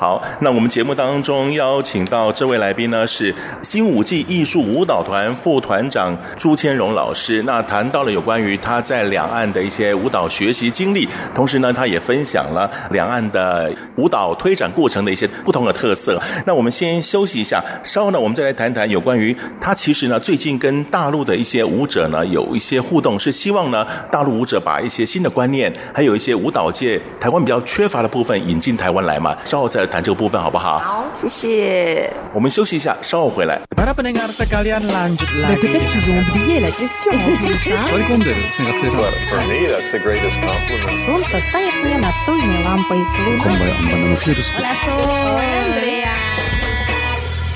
[0.00, 7.42] 好，那我们节目当中邀请到这位来宾呢，是新舞季艺术舞蹈团副团长朱千荣老师。
[7.42, 16.18] 那谈到了有关于他在两岸的一些舞蹈学习经历，同时呢，他也分享了两岸的舞蹈推展过程的一些不同的特色。
[16.46, 25.70] 那我们先休息一下，稍后呢，我们再来谈谈有关于他其实呢，最近跟大陆的一些舞者呢有一些互动，是希望呢，大陆舞者把一些新的观念。
[25.92, 30.78] 还有一些舞蹈界台湾比较缺乏的部分引进台湾来嘛，稍后再谈这个部分好不好？
[30.78, 32.10] 好，谢谢。
[32.32, 33.60] 我们休息一下，稍后回来。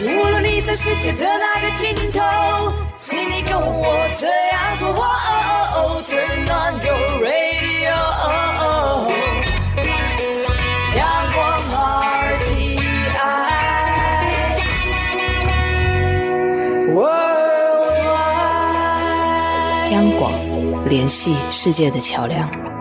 [0.07, 2.21] 无论你在世界的哪个尽头，
[2.97, 4.93] 请你跟我这样做。
[6.07, 7.54] Turn on your radio，
[20.13, 20.33] 广
[20.89, 22.74] 联系世界的桥梁。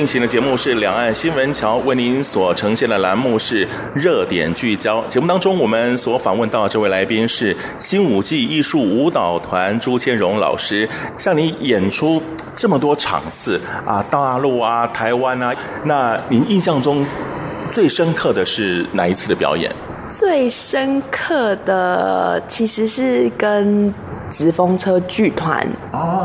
[0.00, 5.04] 进行的节目是两岸新闻桥，为您所呈现的栏目是热点聚焦。
[5.08, 10.88] 节目当中，我们所访问到的这位来宾是新舞季艺术舞蹈团朱千荣老师。
[11.18, 12.22] 像你演出
[12.56, 17.04] 这么多场次啊，大陆啊、台湾啊，那您印象中
[17.70, 19.70] 最深刻的是哪一次的表演？
[20.10, 23.92] 最深刻的其实是跟。
[24.32, 25.66] 直风车剧团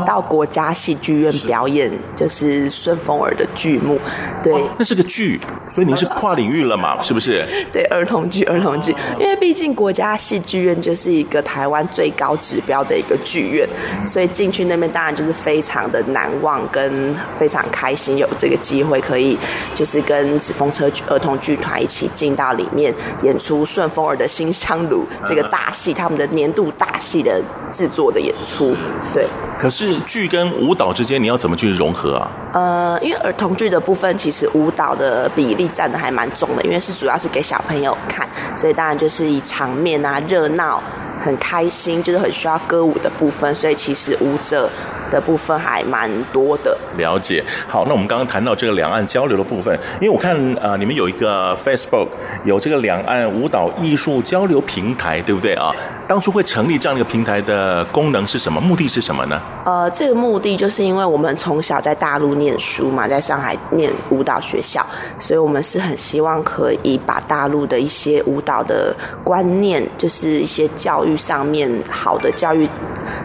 [0.06, 4.00] 到国家戏剧院表演，就是顺风耳的剧目，
[4.42, 5.38] 对，那是个剧，
[5.68, 6.96] 所以您是跨领域了嘛？
[7.02, 7.44] 是不是？
[7.72, 13.68] 对，儿童剧， 儿童剧，因为毕竟国家戏剧院就是一个台湾最高指标的一个剧院，
[14.06, 19.36] 所以进去那边当然就是非常的难忘，跟非常开心有这个机会可以
[19.74, 28.06] 就是跟直风车儿童剧团一起进到里面演出顺风耳的新香炉这个大戏，他们的年度大戏的制作。
[28.06, 28.76] 的演出，
[29.12, 29.26] 对。
[29.58, 32.30] 可是剧跟舞蹈之间，你要怎么去融合啊？
[32.52, 40.82] 呃，因为儿童剧的部分，其实舞蹈的比例占的还蛮重的，因为是主要是给小朋友看，所以当然就是以场面啊、热闹、
[41.20, 44.70] 很开心，就是很需要歌舞的部分，所以其实舞者
[45.10, 46.76] 的部分还蛮多的。
[46.96, 47.44] 了解。
[47.68, 52.08] 好，那我们刚刚谈到这个两岸交流的部分，因为我看呃，你们有一个 Facebook，
[52.44, 55.70] 有这个两岸舞蹈艺术交流平台，对不对啊？
[56.08, 58.60] 当初会成立这样一个平台的功能是什么？
[58.60, 59.40] 目的是什么呢？
[59.64, 64.86] 呃，这个目的就是因为我们从小在大陆念书嘛，在上海念舞蹈学校，
[65.18, 68.94] 所以我们是很希望可以把大陆的一些舞蹈的
[69.24, 72.68] 观念，就是一些教育上面好的教育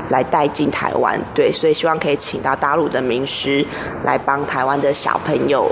[0.10, 1.20] 来带进台湾。
[1.36, 3.64] 对，所以希望可以请到大陆的名师
[4.04, 5.72] 来帮台湾的小朋友，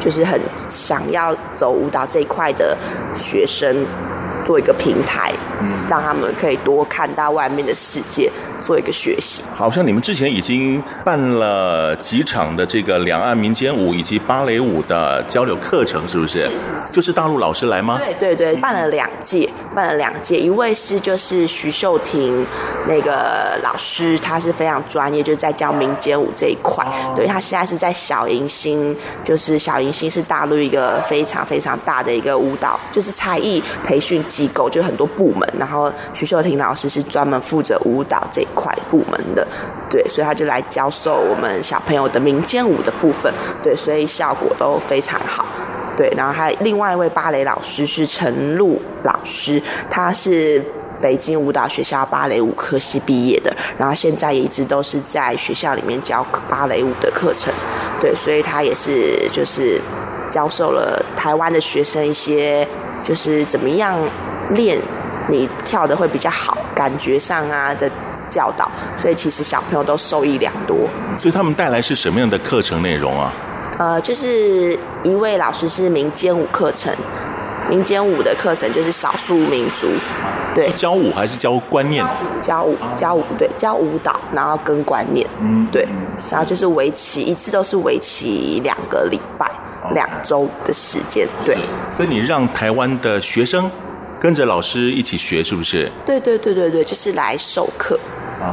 [0.00, 0.40] 就是很
[0.70, 2.74] 想要走舞蹈这一块的
[3.14, 3.84] 学生。
[4.46, 5.34] 做一个平台，
[5.90, 8.30] 让他们可以多看到外面的世界，
[8.62, 9.42] 做一个学习。
[9.52, 16.42] 好像你们之前已经办了几场的这个两岸民间舞以及芭蕾舞的交流课程，是不是？
[16.42, 16.92] 是是是。
[16.92, 17.98] 就是大陆老师来吗？
[17.98, 20.38] 对对对，办了两届，办了两届。
[20.38, 22.46] 一位是就是徐秀婷
[22.86, 26.84] 那个老师，他是非常专业，就是在教民间舞这一块。
[26.84, 34.22] 哦、对，他现在是在小迎新，就是小迎新是大陆一个非常非常大的一个舞蹈，就是才艺培训。
[34.36, 39.46] 机构就很多部门，然后徐秀婷老师是专门负责舞蹈这一块部门的，
[39.88, 43.32] 对，所以他就来教授我们小朋友的民间舞的部分，
[43.62, 45.46] 对，所以效果都非常好，
[45.96, 50.62] 对，然后还有另外一位芭蕾老师是陈露老师，他是
[51.00, 57.50] 北京舞蹈学校芭蕾舞科系毕业的，然后现在也一直都是在学校里面教芭蕾舞的课程，
[58.02, 59.80] 对，所以他也是就是
[60.30, 62.68] 教授了台湾的学生一些。
[63.06, 63.96] 就是怎么样
[64.50, 64.76] 练，
[65.28, 67.88] 你跳的会比较好，感觉上啊的
[68.28, 70.76] 教导，所以其实小朋友都受益良多。
[71.16, 73.32] 所以他们带来是什么样的课程内容啊？
[73.78, 76.92] 呃，就是一位老师是民间舞课程，
[77.70, 79.86] 民间舞的课程就是少数民族，
[80.54, 82.04] 对，教舞还是教观念？
[82.42, 85.86] 教舞，教舞，对，教舞蹈，然后跟观念，嗯，对，
[86.30, 89.50] 然后就是围棋一次都是围棋两个礼拜。
[89.94, 91.56] 两周的时间，对，
[91.94, 93.70] 所以你让台湾的学生
[94.20, 95.90] 跟着老师一起学，是不是？
[96.04, 97.98] 对对对对对，就是来授课。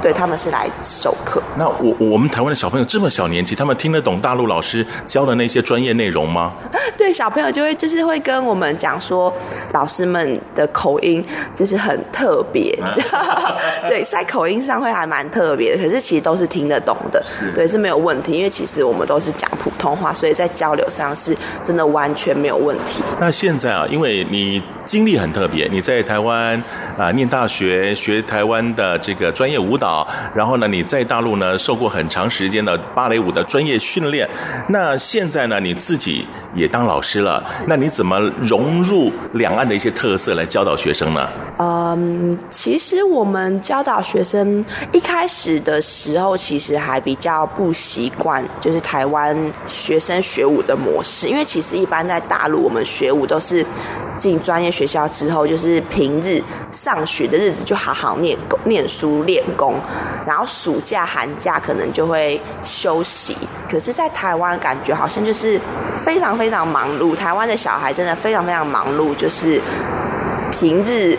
[0.01, 1.41] 对，他们是来授课。
[1.57, 6.53] 那我我们台湾的小朋友这么小年纪，他们听得懂大陆老师教的那些专业内容吗？
[6.97, 9.33] 对，小朋友就会就是会跟我们讲说，
[9.73, 11.23] 老师们的口音
[11.53, 12.77] 就是很特别，
[13.89, 15.83] 对，在口音上会还蛮特别的。
[15.83, 17.21] 可是其实都是听得懂的，
[17.53, 18.33] 对，是没有问题。
[18.33, 23.03] 因为其实我们都是讲普通话，所以在交流上是真的完全没有问题。
[23.19, 26.61] 那现在啊，因为你经历很特别，你在台湾
[26.97, 29.72] 啊念大学，学台湾的这个专业舞。
[29.73, 34.29] 舞蹈，然后呢，你在大陆呢受过很长时间的芭蕾舞的专业训练，
[34.67, 41.27] 那现在呢你自己也当老师了，那你怎么融入两岸的一些特色来教导学生呢？
[41.57, 49.35] 嗯，其实我们教导学生一开始的时候，其实还比较不习惯，就是台湾
[49.67, 53.65] 学生学舞的模式，因为其实一般在大陆，我们学舞都是
[54.17, 59.62] 进专业学校之后，就是平日上学的日子就好好念念书练功。
[60.25, 63.37] 然后暑假寒假可能就会休息，
[63.69, 65.59] 可是，在台湾感觉好像就是
[65.97, 67.15] 非常非常忙碌。
[67.15, 69.61] 台湾的小孩真的非常非常忙碌，就是
[70.51, 71.17] 平日。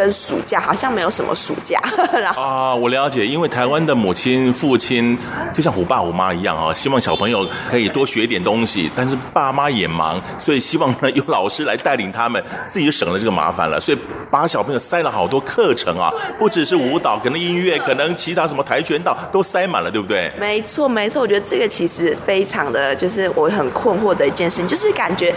[0.00, 1.78] 跟暑假好像没有什么暑假。
[2.18, 5.18] 然后啊，我了解，因为台湾的母亲、父亲
[5.52, 13.98] 就像虎爸虎妈一样啊，希望小朋友可以多学一点东西，但是爸妈也忙，所以希望呢有老师来带领他们，自己就省了这个麻烦了，所以
[14.30, 20.32] 把小朋友塞了好多课程啊，不只是舞蹈，可能音乐，可能其他什么跆拳道都塞满了，对不对？
[20.38, 25.34] 没错，没错，我觉得这个其实非常的就是我很困惑的一件事情，就是感觉。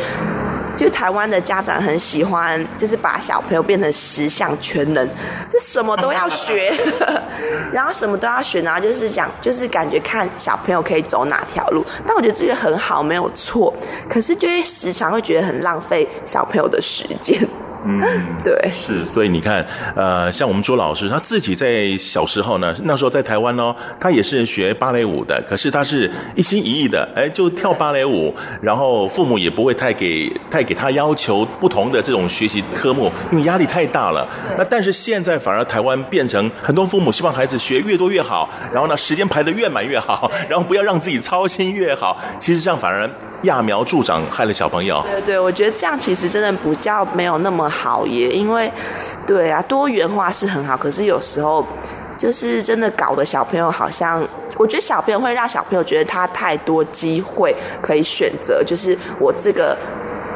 [0.84, 5.08] 就台湾的家长很喜欢，就是把小朋友变成十项全能，
[5.50, 6.74] 就什么都要学，
[7.72, 11.86] 然后什么都要学，然后就是讲，就是感觉看小朋友可以走哪条路。
[12.06, 13.74] 但我觉得这个很好，没有错，
[14.10, 17.40] 可是就会时常会觉得很浪费小朋友的时间。
[17.86, 18.02] 嗯，
[18.44, 19.66] 对，是，所以你看，
[19.96, 34.26] 呃，像我们朱老师，他自己在小时候呢，那时候在台湾哦，他也是学芭蕾舞的，可是他是一心一意的，哎，就跳芭蕾舞，然后父母也不会太给太给他要求不同的这种学习科目，因为压力太大了。
[34.58, 42.18] 那但是现在反而台湾变成很多父母希望孩子学越多越好，然后呢，时间排得越满越好，然后不要让自己操心越好。
[42.40, 43.10] 其实这样反而
[43.44, 45.04] 揠苗助长，害了小朋友。
[45.12, 47.72] 对对，我觉得这样其实真的比较没有那么。
[47.74, 48.71] 好耶，因为，
[49.26, 51.65] 对啊，多元化是很好，可是有时候
[52.17, 54.26] 就是真的搞得小朋友好像，
[54.57, 59.76] 我觉得小朋友会让小朋友觉得他太多机会可以选择，就是我这个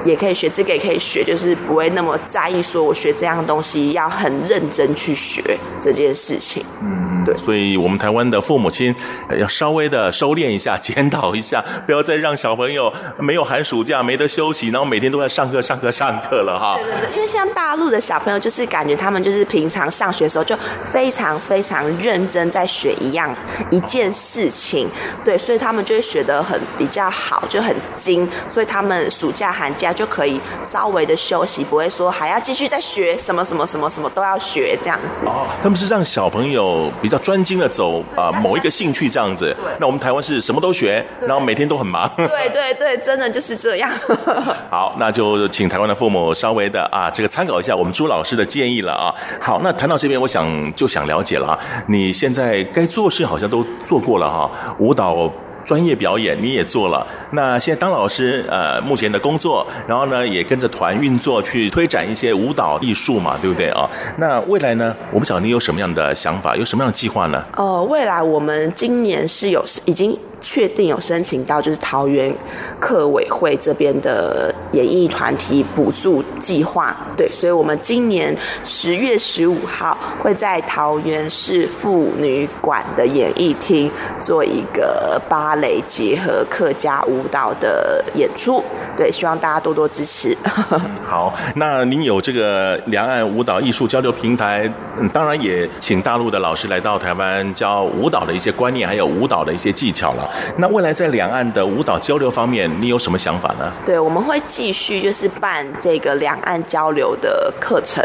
[0.06, 6.64] 也可以学，这个也可以学，就是不会那么在意说我学这样东西要很认真去学这件事情。
[6.82, 7.08] 嗯。
[7.28, 8.96] 对，所以我们台湾的父母亲
[9.38, 16.78] 要稍微的收敛一下，检讨一下，不要再让小朋友没有寒暑假，没得休息，然后每天都在上课、上课、上课了哈。
[16.78, 23.36] 对对对，因为像大陆的小朋友，就是感觉他们就是平常上学的时候就非常非常认真在学一样
[23.72, 24.88] 一件事情，
[25.26, 35.26] 对，所以他们就会学得很比较好，就很精，所以他们暑假寒假就可以稍微的休息，不会说还要继续再学什么什么什么什么都要学这样子。
[35.26, 37.18] 哦，他们是让小朋友比较。
[37.28, 39.54] 专精的走啊、呃，某一个兴趣这样子。
[39.80, 42.10] 那我们台湾是什么都学，然后每天都很忙。
[42.16, 43.92] 对对对，真的就是这样。
[44.70, 49.14] 好，那就请台湾的父母稍微的啊，这个参考一下我们朱老师的建议了啊。
[49.42, 55.30] 好，那谈到这边，我想就想了解了啊，你现在该做事好像都做过了哈，舞蹈。
[55.68, 63.86] 专业表演你也做了，那现在当老师，呃，目前的工作，然后呢，也跟着团运作去推展一些舞蹈艺术嘛，对不对啊？
[64.18, 67.44] 那未来呢，我不晓得你有什么样的想法，有什么样的计划呢？
[67.58, 70.18] 呃，未来我们今年是有已经。
[70.42, 72.34] 确定有申请到，就是桃园
[72.80, 88.64] 客委会这边的演艺团体补助计划，对，所以我们今年十月十五号会在桃园市妇女馆的演艺厅做一个芭蕾结合客家舞蹈的演出，
[88.96, 90.38] 对，希望大家多多支持。
[91.04, 100.27] 好，那您有这个两岸舞蹈艺术交流平台，嗯，当然也请大陆的老师来到台湾教舞蹈的一些观念，还有舞蹈的一些技巧了。
[100.58, 103.72] 那未来在两岸的舞蹈交流方面，你有什么想法呢？
[103.86, 108.04] 对，我们会继续就是办这个两岸交流的课程，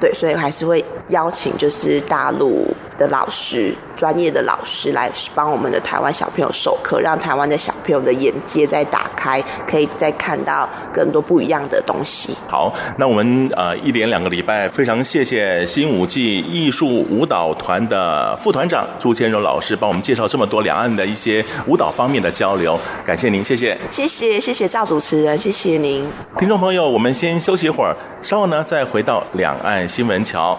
[0.00, 2.66] 对，所以还是会邀请就是大陆
[2.96, 3.74] 的老师。
[3.96, 12.34] 专业的老师来帮我们的台湾小朋友授课，让台湾的小朋友的眼界再打开，可以再看到更多不一样的东西。
[12.48, 26.06] 好，那我们呃一连两个礼拜，非常谢谢新舞季艺术舞蹈团的副团长朱千柔老师帮我们介绍这么多两岸的一些舞蹈方面的交流，感谢您，谢谢，谢谢，谢谢赵主持人，谢谢您。
[26.38, 30.58] 听众朋友，我们先休息一会儿，稍后呢再回到两岸新闻桥。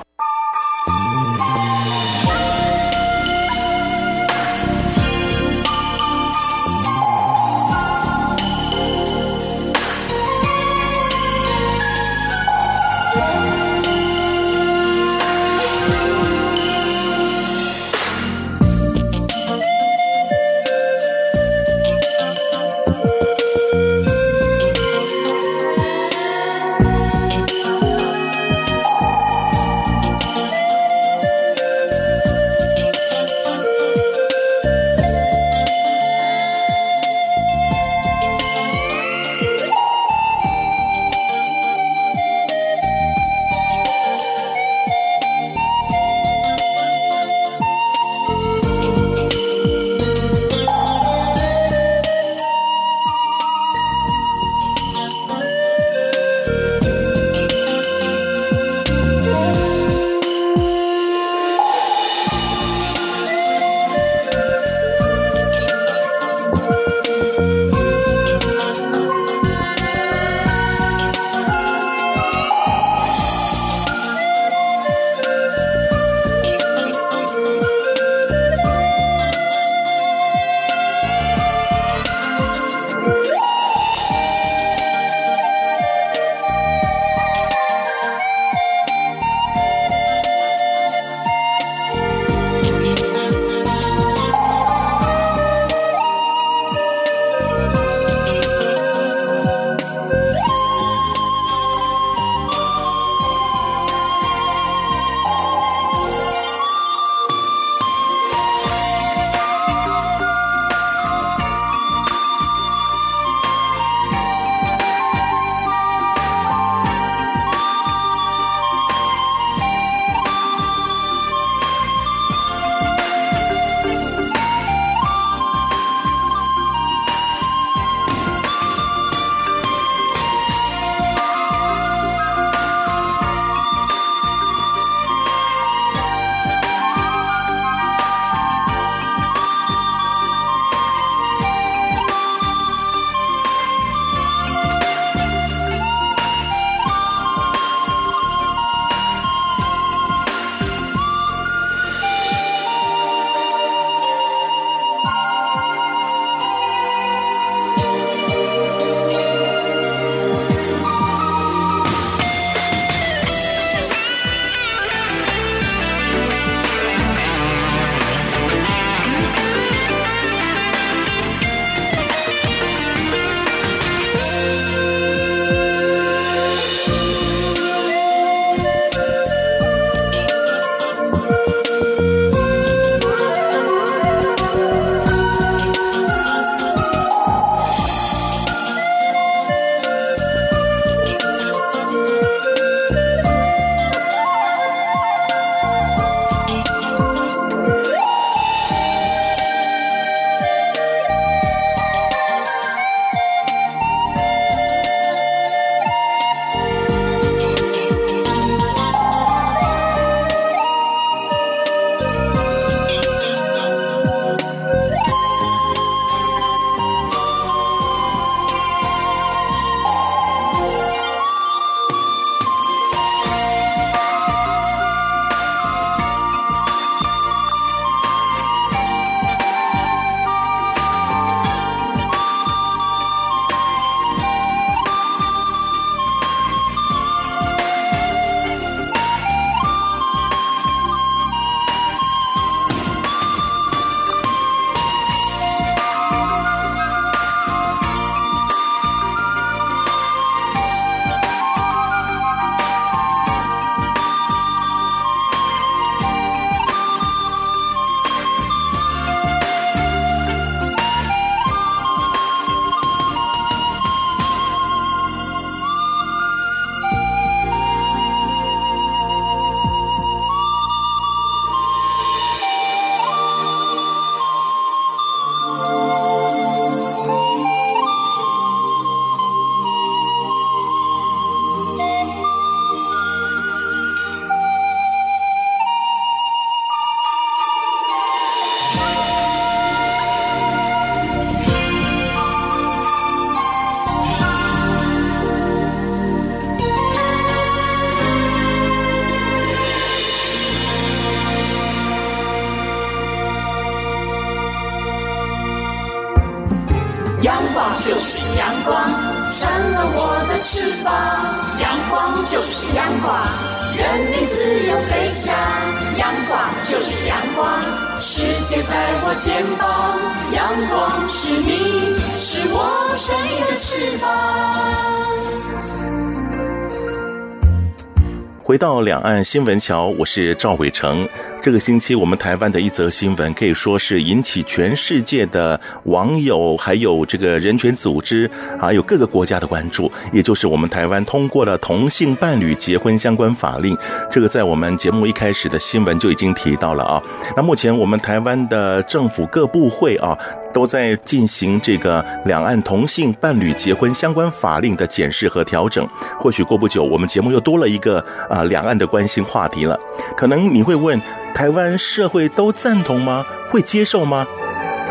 [328.62, 331.08] 回两岸新闻桥，我是赵伟成。
[331.42, 338.30] 这个星期，我们台湾的一则新闻可以说是引起全世界的网友，还有这个人权组织，
[338.60, 339.92] 还有各个国家的关注。
[340.14, 343.76] 也就是我们台湾通过了同性伴侣结婚相关法令。
[344.10, 347.02] 这个在我们节目一开始的新闻就已经提到了啊。
[347.36, 350.16] 那目前我们台湾的政府各部会啊，
[350.54, 355.88] 都在进行这个两岸同性伴侣结婚相关法令的检视和调整。
[356.20, 358.44] 或许过不久，我们节目又多了一个啊。
[358.44, 359.80] 两岸的关心话题了，
[360.16, 361.02] 可能你会问：
[361.34, 363.26] 台湾社会都赞同吗？
[363.50, 364.26] 会接受吗？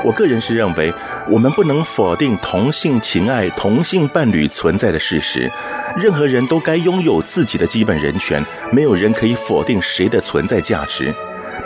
[0.03, 0.93] 我个人是认为，
[1.29, 5.51] 我们不能否定同性情爱、同性伴侣存在的事实。
[5.99, 11.15] 任何人都该拥有自己的基本人权，没有人可以否定谁的存在价值。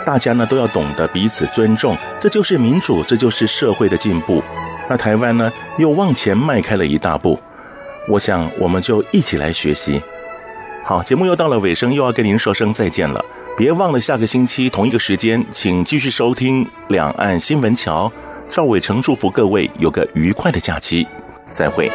[0.05, 4.43] 大家呢都要懂得彼此尊重，这就是民主，这就是社会的进步。
[4.89, 7.39] 那台湾呢又往前迈开了一大步，
[8.09, 10.01] 我想我们就一起来学习。
[10.87, 13.19] 好，节目又到了尾声，又要跟您说声再见了。
[13.57, 18.07] 别忘了下个星期同一个时间，请继续收听《两岸新闻桥》。
[18.51, 21.07] 赵伟成祝福各位有个愉快的假期，
[21.49, 21.91] 再会。